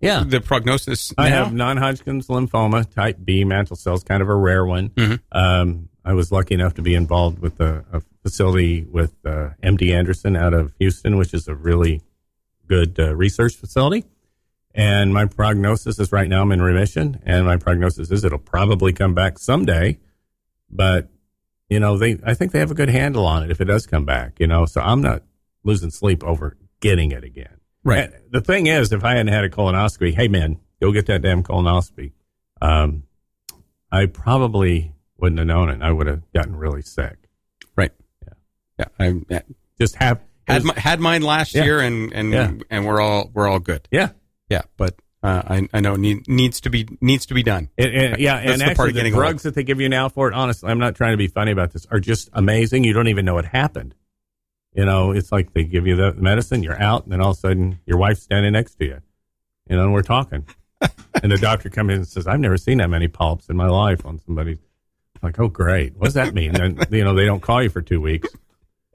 [0.00, 0.24] Yeah.
[0.26, 1.12] the prognosis?
[1.16, 1.44] I now?
[1.44, 4.90] have non-Hodgkin's lymphoma, type B mantle cells, kind of a rare one.
[4.90, 5.20] Mhm.
[5.32, 9.94] Um, I was lucky enough to be involved with a, a facility with uh, MD
[9.94, 12.02] Anderson out of Houston, which is a really
[12.66, 14.04] good uh, research facility.
[14.74, 18.92] And my prognosis is right now I'm in remission, and my prognosis is it'll probably
[18.92, 19.98] come back someday.
[20.70, 21.08] But
[21.74, 23.84] you know, they I think they have a good handle on it if it does
[23.86, 24.38] come back.
[24.38, 25.22] You know, so I'm not
[25.64, 27.56] losing sleep over getting it again.
[27.82, 28.04] Right.
[28.12, 31.22] And the thing is, if I hadn't had a colonoscopy, hey man, go get that
[31.22, 32.12] damn colonoscopy.
[32.62, 33.02] Um,
[33.90, 35.82] I probably wouldn't have known it.
[35.82, 37.16] I would have gotten really sick.
[37.76, 37.92] Right.
[38.78, 38.84] Yeah.
[39.00, 39.20] Yeah.
[39.30, 39.42] I.
[39.80, 41.64] Just have had my, had mine last Yeah.
[41.64, 42.52] year, and and Yeah.
[42.70, 43.88] and we're all we're all good.
[43.90, 44.10] yeah.
[44.48, 44.94] Yeah, but
[45.24, 47.70] uh, I I know need, needs to be needs to be done.
[47.78, 50.28] And, and- yeah, That's and the actually, the drugs that they give you now for
[50.28, 52.84] it, honestly, I'm not trying to be funny about this, are just amazing.
[52.84, 53.94] You don't even know it happened.
[54.74, 57.36] You know, it's like they give you the medicine, you're out, and then all of
[57.38, 59.00] a sudden your wife's standing next to you.
[59.68, 60.46] You know, and we're talking.
[61.22, 63.68] and the doctor comes in and says, I've never seen that many polyps in my
[63.68, 64.58] life on somebody.
[65.22, 65.96] Like, oh, great.
[65.96, 66.54] What does that mean?
[66.60, 68.28] And, you know, they don't call you for two weeks.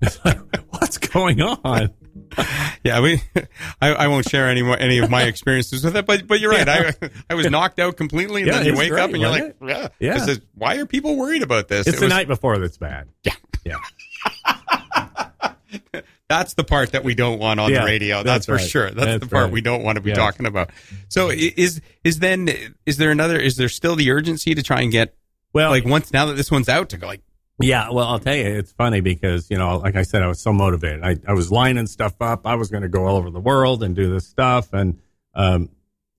[0.00, 0.38] it's like,
[0.70, 1.90] what's going on?
[2.82, 3.20] Yeah, we
[3.82, 6.06] I, I won't share any more, any of my experiences with it.
[6.06, 6.66] But but you're right.
[6.68, 6.92] I
[7.28, 9.60] I was knocked out completely, and Yeah, then you wake great, up and you're like,
[9.60, 10.34] wasn't yeah, Yeah.
[10.54, 11.86] Why are people worried about this?
[11.86, 13.08] It's It the was- night before that's bad.
[13.24, 13.32] Yeah.
[13.64, 13.76] Yeah.
[16.28, 18.16] That's the part that we don't want on Yeah, the radio.
[18.22, 18.68] That's, that's for right.
[18.70, 18.90] sure.
[18.90, 19.52] That's, That's the part right.
[19.52, 20.16] we don't want to be Yeah.
[20.16, 20.70] talking about.
[21.08, 22.48] So is is then
[22.86, 23.36] is there another?
[23.36, 25.14] Is there still the urgency to try and get
[25.52, 27.22] Well, like once now that this one's out to go like
[27.62, 30.40] Yeah, well, I'll tell you, it's funny because, you know, like I said, I was
[30.40, 31.02] so motivated.
[31.02, 32.46] I, I was lining stuff up.
[32.46, 34.72] I was going to go all over the world and do this stuff.
[34.72, 34.98] And
[35.34, 35.68] um,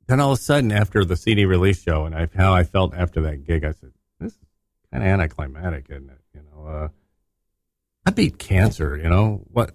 [0.08, 2.94] then all of a sudden, after the CD release show and I, how I felt
[2.94, 4.40] after that gig, I said, this is
[4.92, 6.22] kind of anticlimactic, isn't it?
[6.36, 6.88] You know, uh,
[8.06, 9.72] I beat cancer, you know, what,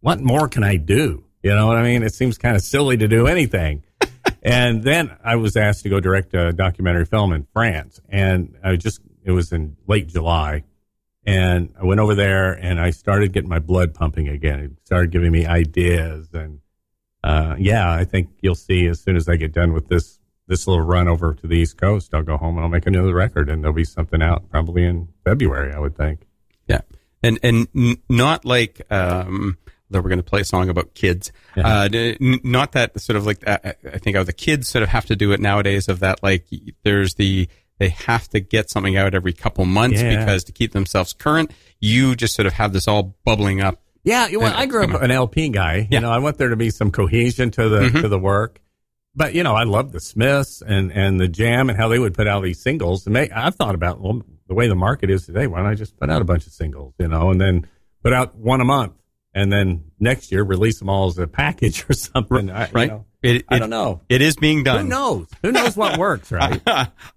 [0.00, 1.24] what more can I do?
[1.44, 2.02] You know what I mean?
[2.02, 3.84] It seems kind of silly to do anything.
[4.42, 8.00] and then I was asked to go direct a documentary film in France.
[8.08, 10.64] And I just, it was in late July.
[11.24, 14.60] And I went over there and I started getting my blood pumping again.
[14.60, 16.28] It started giving me ideas.
[16.32, 16.60] And
[17.22, 20.18] uh, yeah, I think you'll see as soon as I get done with this
[20.48, 23.14] this little run over to the East Coast, I'll go home and I'll make another
[23.14, 26.26] record, and there'll be something out probably in February, I would think.
[26.66, 26.80] Yeah,
[27.22, 29.56] and and n- not like um,
[29.90, 31.32] that we're going to play a song about kids.
[31.56, 31.82] Yeah.
[31.82, 34.88] Uh, n- not that sort of like uh, I think how the kids sort of
[34.88, 35.88] have to do it nowadays.
[35.88, 36.46] Of that, like
[36.82, 37.48] there's the
[37.82, 40.18] they have to get something out every couple months Yeah.
[40.20, 41.50] because to keep themselves current.
[41.80, 43.82] You just sort of have this all bubbling up.
[44.04, 45.76] Yeah, well, Yeah, I grew up an LP guy.
[45.78, 45.98] You Yeah.
[46.00, 48.00] know, I want there to be some cohesion to the Mhm.
[48.02, 48.60] to the work.
[49.14, 52.14] But you know, I love the Smiths and and the Jam and how they would
[52.14, 53.06] put out these singles.
[53.06, 55.46] And make, I've thought about well, the way the market is today.
[55.46, 56.94] Why don't I just put out a bunch of singles?
[56.98, 57.66] You know, and then
[58.02, 58.92] put out one a month,
[59.34, 62.50] and then next year release them all as a package or something.
[62.50, 62.88] I, you Right?
[62.88, 64.00] know, It, I don't know.
[64.08, 64.82] It is being done.
[64.82, 65.28] Who knows?
[65.42, 66.60] Who knows what works, right?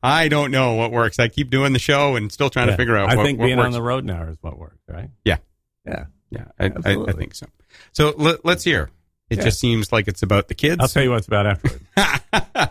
[0.03, 1.17] I don't know what works.
[1.19, 3.09] I keep doing the show and still trying to figure out.
[3.09, 3.65] I what, think what being works.
[3.67, 5.09] on the road now is what works, right?
[5.23, 5.37] Yeah.
[5.85, 6.05] Yeah.
[6.31, 7.45] Yeah, I, I, I think so.
[7.91, 8.89] So let, let's hear.
[9.29, 9.45] It Yeah.
[9.45, 10.77] just seems like it's about the kids.
[10.81, 11.83] I'll tell you what it's about afterwards.
[11.97, 12.69] and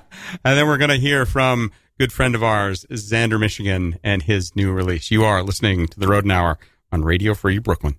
[0.58, 4.72] then we're going to hear from good friend of ours, Zander Michigan, and his new
[4.72, 5.10] release.
[5.10, 6.58] You are listening to the Rodent Hour
[6.92, 7.96] on Radio Free Brooklyn.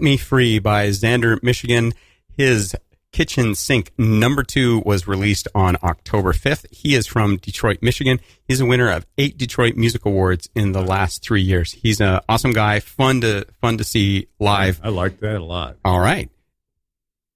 [0.00, 1.92] Set Me Free by Zander Michigan.
[2.34, 2.74] His
[3.12, 6.64] Kitchen Sink number two was released on October 5th.
[6.70, 8.18] He is from Detroit, Michigan.
[8.48, 11.72] He's a winner of eight Detroit Music Awards in the last three years.
[11.72, 14.80] He's an awesome guy, fun to fun to see live.
[14.82, 15.76] I like that a lot.
[15.84, 16.30] All right.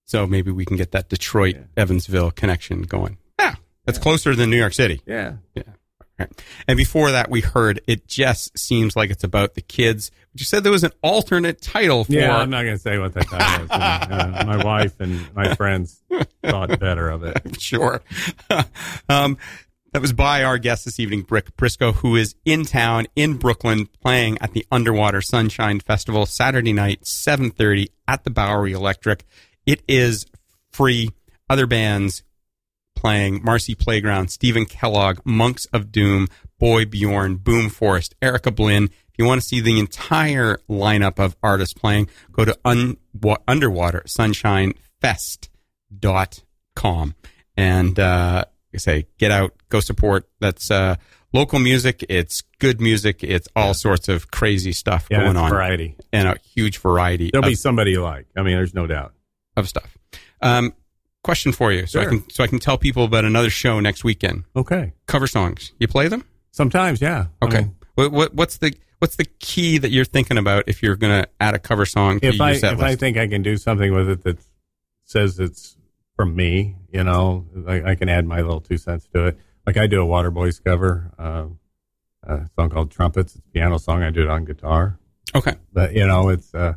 [0.06, 1.62] So maybe we can get that Detroit Yeah.
[1.76, 3.18] Evansville connection going.
[3.38, 5.02] Yeah, that's closer than New York City.
[5.04, 5.34] Yeah.
[5.54, 5.64] Yeah.
[6.18, 6.30] Right.
[6.66, 10.10] And before that, we heard it just seems like it's about the kids.
[10.36, 12.12] You said there was an alternate title for.
[12.12, 13.70] Yeah, I'm not going to say what that title is.
[14.14, 16.02] Uh, my wife and my friends
[16.42, 17.40] thought better of it.
[17.60, 18.02] sure.
[19.08, 19.36] um,
[19.92, 23.86] that was by our guest this evening, Brick Briscoe, who is in town in Brooklyn
[24.02, 29.24] playing at the Underwater Sunshine Festival Saturday night, 7:30 at the Bowery Electric.
[29.66, 30.26] It is
[30.72, 31.10] free.
[31.48, 32.24] Other bands
[32.96, 36.26] playing Marcy Playground, Stephen Kellogg, Monks of Doom,
[36.58, 38.84] Boy Bjorn, Boom Forest, Erica Blinn.
[38.84, 43.36] If you want to see the entire lineup of artists playing, go to un- wa-
[43.46, 44.02] Underwater
[45.00, 47.14] Fest.com.
[47.56, 48.44] And uh,
[48.74, 50.28] I say, get out, go support.
[50.40, 50.96] That's uh,
[51.32, 52.04] local music.
[52.08, 53.22] It's good music.
[53.22, 55.50] It's all sorts of crazy stuff Yeah, going on.
[55.50, 55.96] variety.
[56.12, 58.26] And a huge variety There'll of, be somebody you like.
[58.36, 59.12] I mean, there's no doubt.
[59.56, 59.96] of stuff.
[60.40, 60.72] Um,
[61.22, 64.04] question for you, so I can so I can tell people about another show next
[64.04, 64.44] weekend.
[64.56, 64.92] Okay.
[65.06, 65.72] Cover songs.
[65.78, 66.24] You play them?
[66.54, 67.26] Sometimes, yeah.
[67.42, 67.58] I Okay.
[67.62, 71.22] mean, what, what what's the what's the key that you're thinking about if you're going
[71.24, 73.92] to add a cover song to if I if I think I can do something
[73.92, 74.38] with it that
[75.04, 75.76] says it's
[76.14, 79.38] from me, you know, I, I can add my little two cents to it.
[79.66, 81.46] Like I do a Waterboys cover, uh,
[82.22, 83.34] a song called Trumpets.
[83.34, 84.04] It's a piano song.
[84.04, 84.96] I do it on guitar,
[85.34, 85.54] okay.
[85.72, 86.74] but you know, it's uh,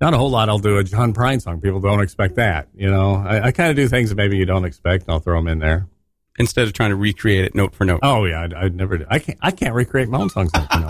[0.00, 0.48] not a whole lot.
[0.48, 1.60] I'll do a John Prine song.
[1.60, 2.66] People don't expect that.
[2.74, 5.04] You know, I, I kind of do things that maybe you don't expect.
[5.04, 5.86] and I'll throw them in there.
[6.38, 8.00] Instead of trying to recreate it note for note.
[8.02, 8.98] Oh yeah, I'd, I'd never.
[8.98, 9.06] Do.
[9.08, 9.38] I can't.
[9.42, 10.50] I can't recreate my own songs.
[10.54, 10.86] Like, you know.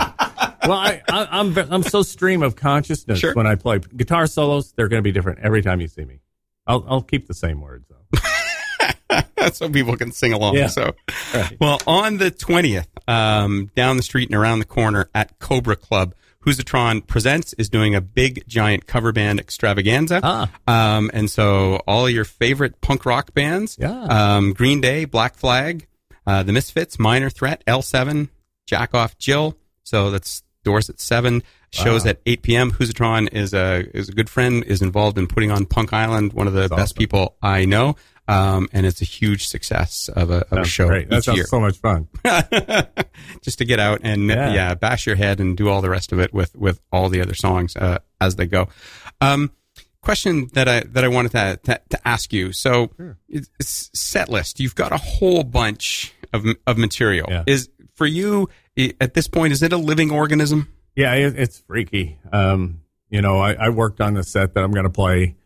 [0.65, 3.35] well, I, I, I'm I'm so stream of consciousness Sure.
[3.35, 4.73] when I play guitar solos.
[4.73, 6.21] They're going to be different every time you see me.
[6.67, 9.51] I'll I'll keep the same words though.
[9.53, 10.57] so people can sing along.
[10.57, 10.67] Yeah.
[10.67, 10.95] So,
[11.35, 11.57] Right.
[11.61, 16.15] well, on the twentieth, um, down the street and around the corner at Cobra Club,
[16.47, 20.21] Hoosatron Presents is doing a big giant cover band extravaganza.
[20.23, 20.51] Ah.
[20.69, 23.91] Um, and so all your favorite punk rock bands, Yeah.
[24.05, 25.87] um, Green Day, Black Flag,
[26.27, 28.29] uh, The Misfits, Minor Threat, L7,
[28.67, 29.57] Jack Off Jill.
[29.83, 31.43] So that's doors at seven,
[31.73, 32.11] shows Wow.
[32.11, 32.73] at eight p.m.
[32.73, 36.47] Hoosatron is a is a good friend, is involved in putting on Punk Island, one
[36.47, 36.97] of the That's best awesome.
[36.99, 37.97] people I know.
[38.29, 41.09] Um, and it's a huge success of a, of a show great.
[41.11, 41.47] That sounds year.
[41.47, 42.09] so much fun.
[43.43, 44.53] Just to get out and yeah.
[44.53, 44.75] Yeah.
[44.75, 47.35] bash your head and do all the rest of it with with all the other
[47.35, 48.69] songs uh, as they go.
[49.21, 49.53] Um,
[50.01, 52.53] question that I that I wanted to to, to ask you.
[52.53, 52.91] So
[53.29, 54.61] it's set list.
[54.61, 57.29] You've got a whole bunch of of material.
[57.31, 57.45] Yeah.
[57.47, 58.49] Is for you
[59.01, 59.53] at this point?
[59.53, 60.69] Is it a living organism?
[60.95, 62.19] Yeah, it, it's freaky.
[62.33, 65.37] Um, you know, I, I worked on the set that I'm going to play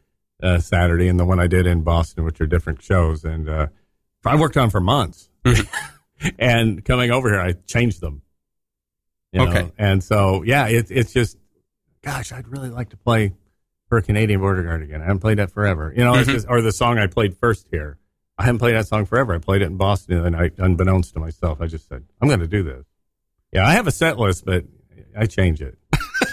[0.43, 3.66] uh, Saturday and the one I did in Boston, which are different shows, and uh,
[4.24, 5.30] I worked on for months.
[6.38, 8.22] and coming over here, I changed them.
[9.32, 9.51] You know?
[9.51, 9.72] Okay.
[9.78, 11.38] and so yeah, it's it's just,
[12.03, 13.32] gosh, I'd really like to play
[13.88, 15.01] for a Canadian Border Guard again.
[15.01, 15.93] I haven't played that forever.
[15.97, 16.32] You know, it's Mhm.
[16.32, 17.99] just, or the song I played first here.
[18.38, 19.34] I haven't played that song forever.
[19.34, 21.61] I played it in Boston the other night, unbeknownst to myself.
[21.61, 22.86] I just said, I'm going to do this.
[23.53, 24.64] Yeah, I have a set list, but
[25.16, 25.76] I change it.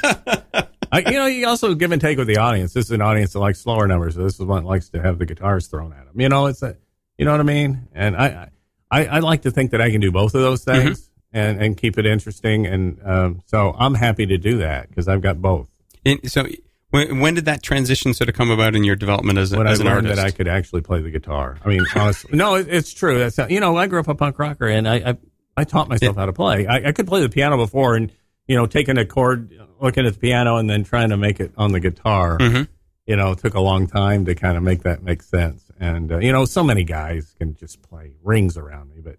[0.92, 2.74] I, you know, you also give and take with the audience.
[2.74, 4.16] This is an audience that likes slower numbers.
[4.16, 6.20] So this is one that likes to have the guitars thrown at them.
[6.20, 6.78] You know, it's a,
[7.18, 7.88] you know what I mean?
[7.94, 8.50] And I,
[8.90, 11.78] I, I like to think that I can do both of those things and, and
[11.78, 12.66] keep it interesting.
[12.66, 15.68] And, um, so I'm happy to do that because I've got both.
[16.06, 16.46] And so
[16.92, 19.68] when, when did that transition sort of come about in your development as, a, when
[19.68, 20.16] I an learned artist?
[20.16, 21.58] that I could actually play the guitar.
[21.66, 23.20] I mean, honestly, no, it, it's true.
[23.20, 25.18] That's not, you know, I grew up a punk rocker, and I I,
[25.58, 26.66] I taught myself how to play.
[26.66, 28.12] I, I could play the piano before, and
[28.48, 31.52] you know, taking a chord, looking at the piano, and then trying to make it
[31.58, 32.38] on the guitar.
[32.38, 32.68] Mhm.
[33.06, 35.64] You know, took a long time to kind of make that make sense.
[35.80, 39.16] And uh, you know, so many guys can just play rings around me, but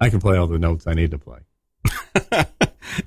[0.00, 1.38] I can play all the notes I need to play.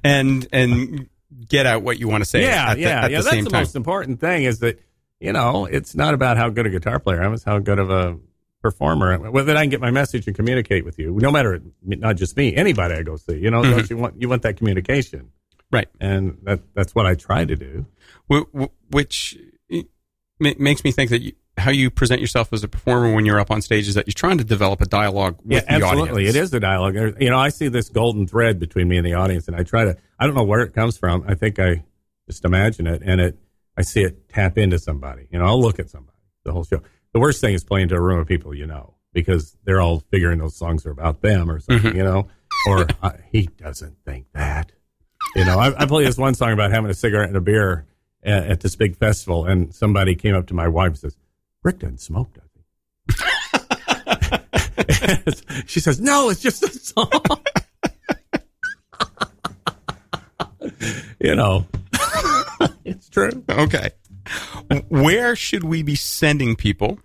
[0.03, 1.09] and and
[1.47, 2.41] get out what you want to say.
[2.43, 3.07] yeah, at the, yeah, yeah.
[3.07, 3.61] the That's the time.
[3.61, 4.79] most important thing is that
[5.19, 7.79] you know it's not about how good a guitar player I am; it's how good
[7.79, 8.17] of a
[8.61, 9.17] performer.
[9.31, 12.55] Whether I can get my message and communicate with you, no matter not just me,
[12.55, 13.37] anybody I go see.
[13.37, 13.71] You know, Mhm.
[13.71, 15.29] don't you want you want that communication,
[15.71, 15.87] Right.
[15.99, 17.85] and that that's what I try to do.
[18.31, 19.37] Wh- wh- which
[19.71, 19.83] eh,
[20.39, 23.51] makes me think that you, how you present yourself as a performer when you're up
[23.51, 26.11] on stage is that you're trying to develop a dialogue with yeah, the absolutely.
[26.27, 26.35] audience.
[26.35, 26.95] It is a dialogue.
[27.19, 29.83] You know, I see this golden thread between me and the audience, and I try
[29.85, 29.97] to.
[30.19, 31.23] I don't know where it comes from.
[31.27, 31.83] I think I
[32.27, 33.37] just imagine it, and it.
[33.77, 35.27] I see it tap into somebody.
[35.31, 36.81] You know, I'll look at somebody the whole show.
[37.13, 39.99] The worst thing is playing to a room of people you know because they're all
[40.11, 41.91] figuring those songs are about them or something.
[41.91, 41.95] Mhm.
[41.97, 42.27] You know,
[42.67, 44.71] or uh, he doesn't think that.
[45.35, 47.85] You know, I, I play this one song about having a cigarette and a beer
[48.23, 51.17] at, at this big festival, and somebody came up to my wife and says,
[51.63, 52.47] "Rick doesn't smoke, does
[55.57, 57.11] he?" she says, "No, it's just a song."
[61.19, 61.65] you know,
[62.85, 63.43] it's true.
[63.49, 63.89] Okay.
[64.89, 66.99] Where should we be sending people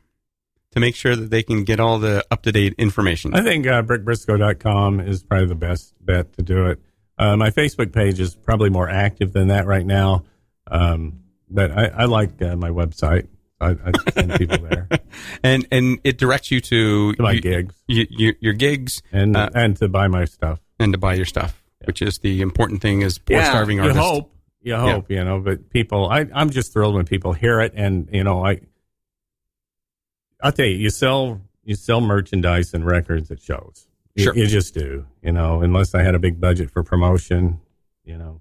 [0.73, 3.35] to make sure that they can get all the up to date information?
[3.35, 6.81] I think uh, brickbriscoe.com is probably the best bet to do it.
[7.19, 10.25] Uh, my Facebook page is probably more active than that right now,
[10.71, 13.29] um, but I, I like uh, my website.
[13.59, 14.87] I, I send people there
[15.43, 19.35] and and it directs you to, to my you- gigs you- you- your gigs and
[19.35, 20.61] Uh, and to buy my stuff.
[20.79, 24.31] and to buy your stuff, which is the important thing as poor starving you hope,
[24.67, 25.39] you hope, you know.
[25.39, 28.61] But people, I, I'm just thrilled when people hear it, and you know, I,
[30.43, 33.87] I'll tell you, you sell you sell merchandise and records at shows.
[34.15, 34.35] You, Sure.
[34.37, 35.61] you just do, you know.
[35.61, 37.61] Unless I had a big budget for promotion,
[38.05, 38.41] you know,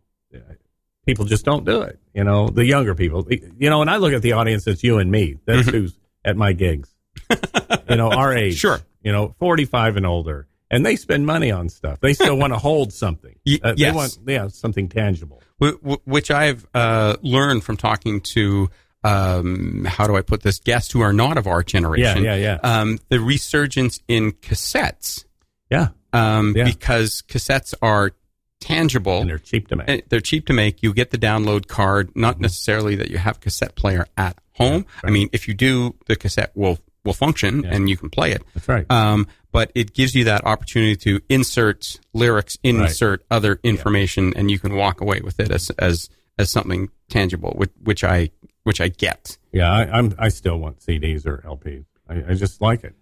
[1.05, 1.99] people just don't do it.
[2.13, 3.81] You know, the younger people, you know.
[3.81, 5.37] And I look at the audience, it's you and me.
[5.45, 5.77] That's mm-hmm.
[5.77, 6.89] who's at my gigs.
[7.89, 8.79] you know, our age, Sure.
[9.03, 10.47] You know, 45 and older.
[10.71, 11.99] And they spend money on stuff.
[12.01, 13.35] They still want to hold something.
[13.63, 13.77] Uh, yes.
[13.77, 15.41] They want, yeah, something tangible.
[15.61, 18.69] Wh- wh- which I've uh, learned from talking to
[19.03, 22.23] um, how do I put this guests who are not of our generation.
[22.23, 22.79] Yeah, yeah, yeah.
[22.79, 25.25] Um, the resurgence in cassettes
[25.69, 25.89] Yeah.
[26.11, 26.63] um, Yeah.
[26.63, 28.11] because cassettes are
[28.59, 29.21] tangible.
[29.21, 30.09] And they're cheap to make.
[30.09, 30.81] they're cheap to make.
[30.81, 34.85] You get the download card, not necessarily that you have a cassette player at home.
[35.03, 37.75] I mean, if you do, the cassette will will function Yeah.
[37.75, 38.41] and you can play it.
[38.55, 38.89] That's right.
[38.89, 44.59] Um, but it gives you that opportunity to insert lyrics, insert other information, and you
[44.59, 48.31] can walk away with it as as as something tangible, which, which I
[48.63, 49.37] which I get.
[49.53, 50.13] yeah, I, I'm.
[50.19, 51.85] I still want CDs or LPs.
[52.09, 52.95] I, I just like it.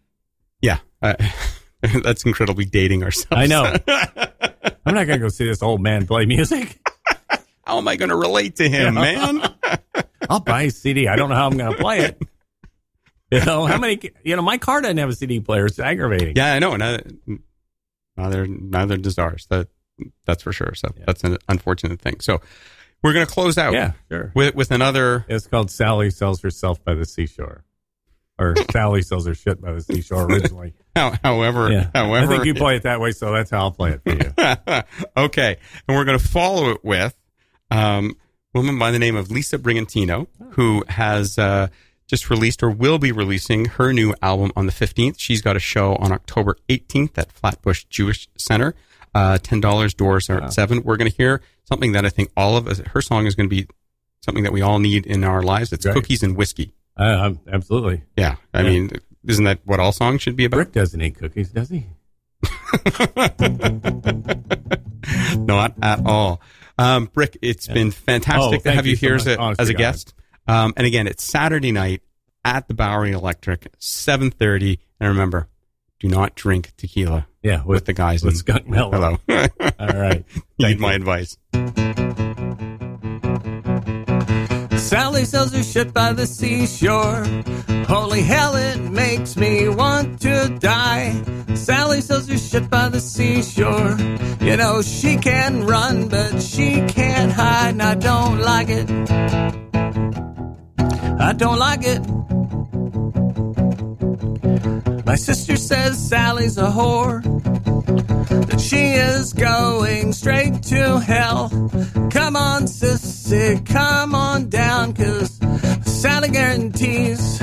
[0.62, 1.16] Yeah, uh,
[2.04, 3.30] that's incredibly dating ourselves.
[3.32, 3.64] I know.
[4.86, 6.80] I'm not gonna go see this old man play music.
[7.66, 9.42] How am I going to relate to him, man?
[10.30, 11.08] I'll buy a CD.
[11.08, 12.22] I don't know how I'm gonna play it.
[13.40, 14.00] You know how many?
[14.24, 15.66] You know, my car doesn't have a CD player.
[15.66, 16.36] It's aggravating.
[16.36, 16.76] Yeah, I know.
[16.76, 17.04] Neither,
[18.18, 19.48] neither, neither does ours.
[19.50, 19.68] That
[20.26, 20.74] that's for sure.
[20.76, 21.04] So Yeah.
[21.08, 22.20] that's an unfortunate thing.
[22.20, 22.42] So
[23.02, 24.32] we're going to close out Yeah, sure.
[24.36, 25.26] with with another.
[25.28, 27.64] It's called Sally sells herself by the seashore,
[28.40, 30.74] or Sally sells her shit by the seashore originally.
[30.96, 33.72] how- However, Yeah, however, I think you play it that way, so that's how I'll
[33.72, 34.84] play it for you.
[35.26, 35.58] okay,
[35.88, 37.16] and we're going to follow it with
[37.72, 38.16] um,
[38.56, 41.68] a woman by the name of Lisa Brigantino, who has uh,
[42.14, 45.16] just released or will be releasing her new album on the 15th.
[45.18, 48.76] She's got a show on October 18th at Flatbush Jewish Center.
[49.16, 52.56] Uh, $10 doors are at 7 We're going to hear something that I think all
[52.56, 53.68] of us, her song is going to be
[54.22, 55.74] something that we all need in our lives.
[55.74, 55.96] It's Right.
[55.96, 56.76] cookies and whiskey.
[56.96, 58.04] Uh, absolutely.
[58.16, 58.36] Yeah.
[58.54, 58.70] I Yeah.
[58.70, 58.92] mean,
[59.28, 60.58] isn't that what all songs should be about?
[60.58, 61.88] Rick doesn't eat cookies, does he?
[65.38, 66.42] Not at all.
[66.78, 69.70] Um, Brick, it's been fantastic Oh, to have you, you so here as a, as
[69.70, 70.14] a guest.
[70.48, 72.02] Um, and again, it's Saturday night
[72.46, 74.80] at the Bowery Electric, 7.30.
[75.00, 75.48] And remember,
[76.00, 78.24] do not drink tequila Yeah, with, the guys.
[78.24, 78.92] with in- Skunkmello.
[78.94, 79.18] Hello.
[79.80, 80.26] All right.
[80.60, 81.38] Need my advice.
[84.78, 87.24] Sally sells her shit by the seashore.
[87.88, 91.20] Holy hell, it makes me want to die.
[91.56, 93.98] Sally sells her shit by the seashore.
[94.46, 99.73] You know, she can run, but she can't hide, and I don't like it.
[101.24, 102.02] I don't like it.
[105.06, 107.24] My sister says Sally's a whore
[108.48, 111.48] that she is going straight to hell.
[112.12, 115.40] Come on, sissy, come on down, cause
[115.86, 117.40] Sally guarantees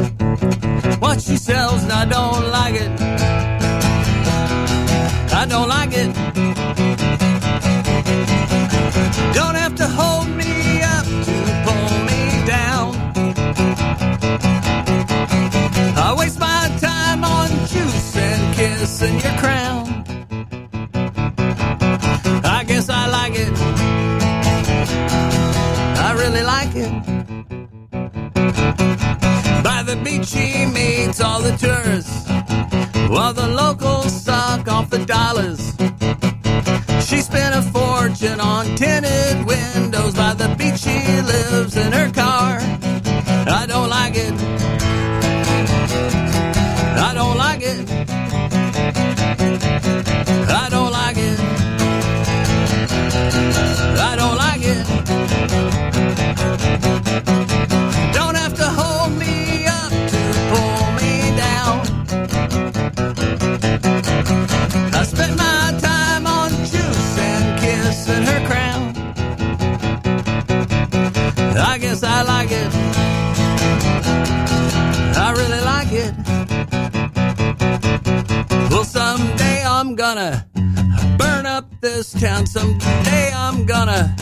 [0.98, 3.00] what she sells, and I don't like it.
[5.32, 6.14] I don't like it.
[9.34, 10.69] Don't have to hold me
[26.30, 26.92] really like it.
[29.64, 32.28] By the beach, he meets all the tourists,
[33.08, 35.60] while the locals suck off the dollars.
[37.06, 40.14] She spent a fortune on tinted windows.
[40.14, 42.60] By the beach, she lives in her car.
[82.12, 82.46] this town.
[82.46, 84.14] Someday I'm gonna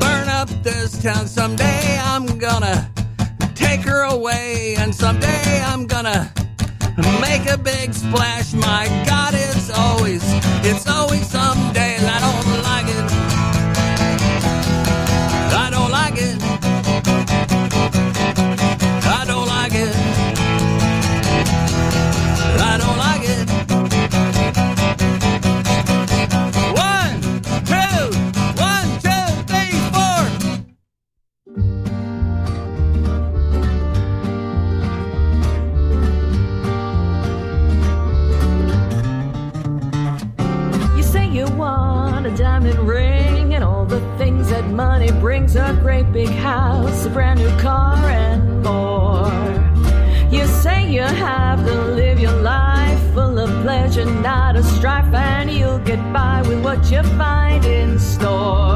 [0.00, 1.26] burn up this town.
[1.26, 2.90] Someday I'm gonna
[3.54, 4.76] take her away.
[4.78, 6.32] And someday I'm gonna
[7.20, 8.52] make a big splash.
[8.54, 10.22] My God, it's always,
[10.64, 11.65] it's always some
[55.76, 58.75] goodbye get by with what you find in store.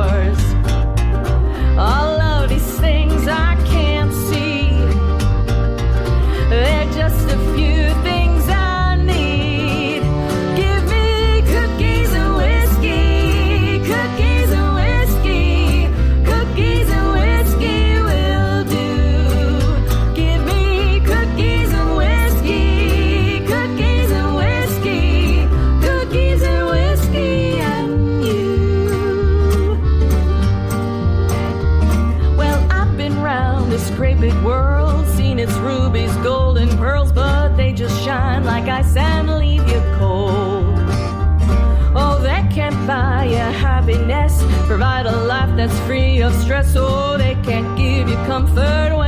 [45.06, 46.74] a life that's free of stress.
[46.76, 48.99] Oh, they can't give you comfort.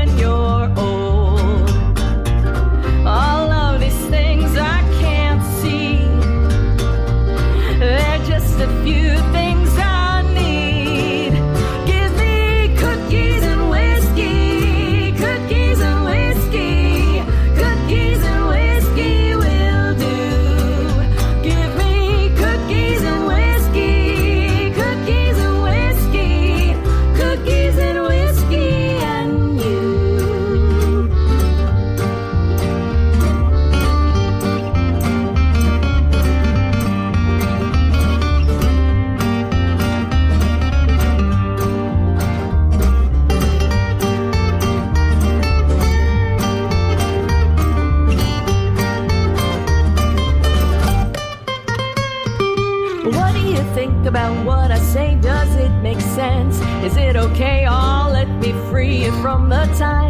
[59.53, 60.01] the time.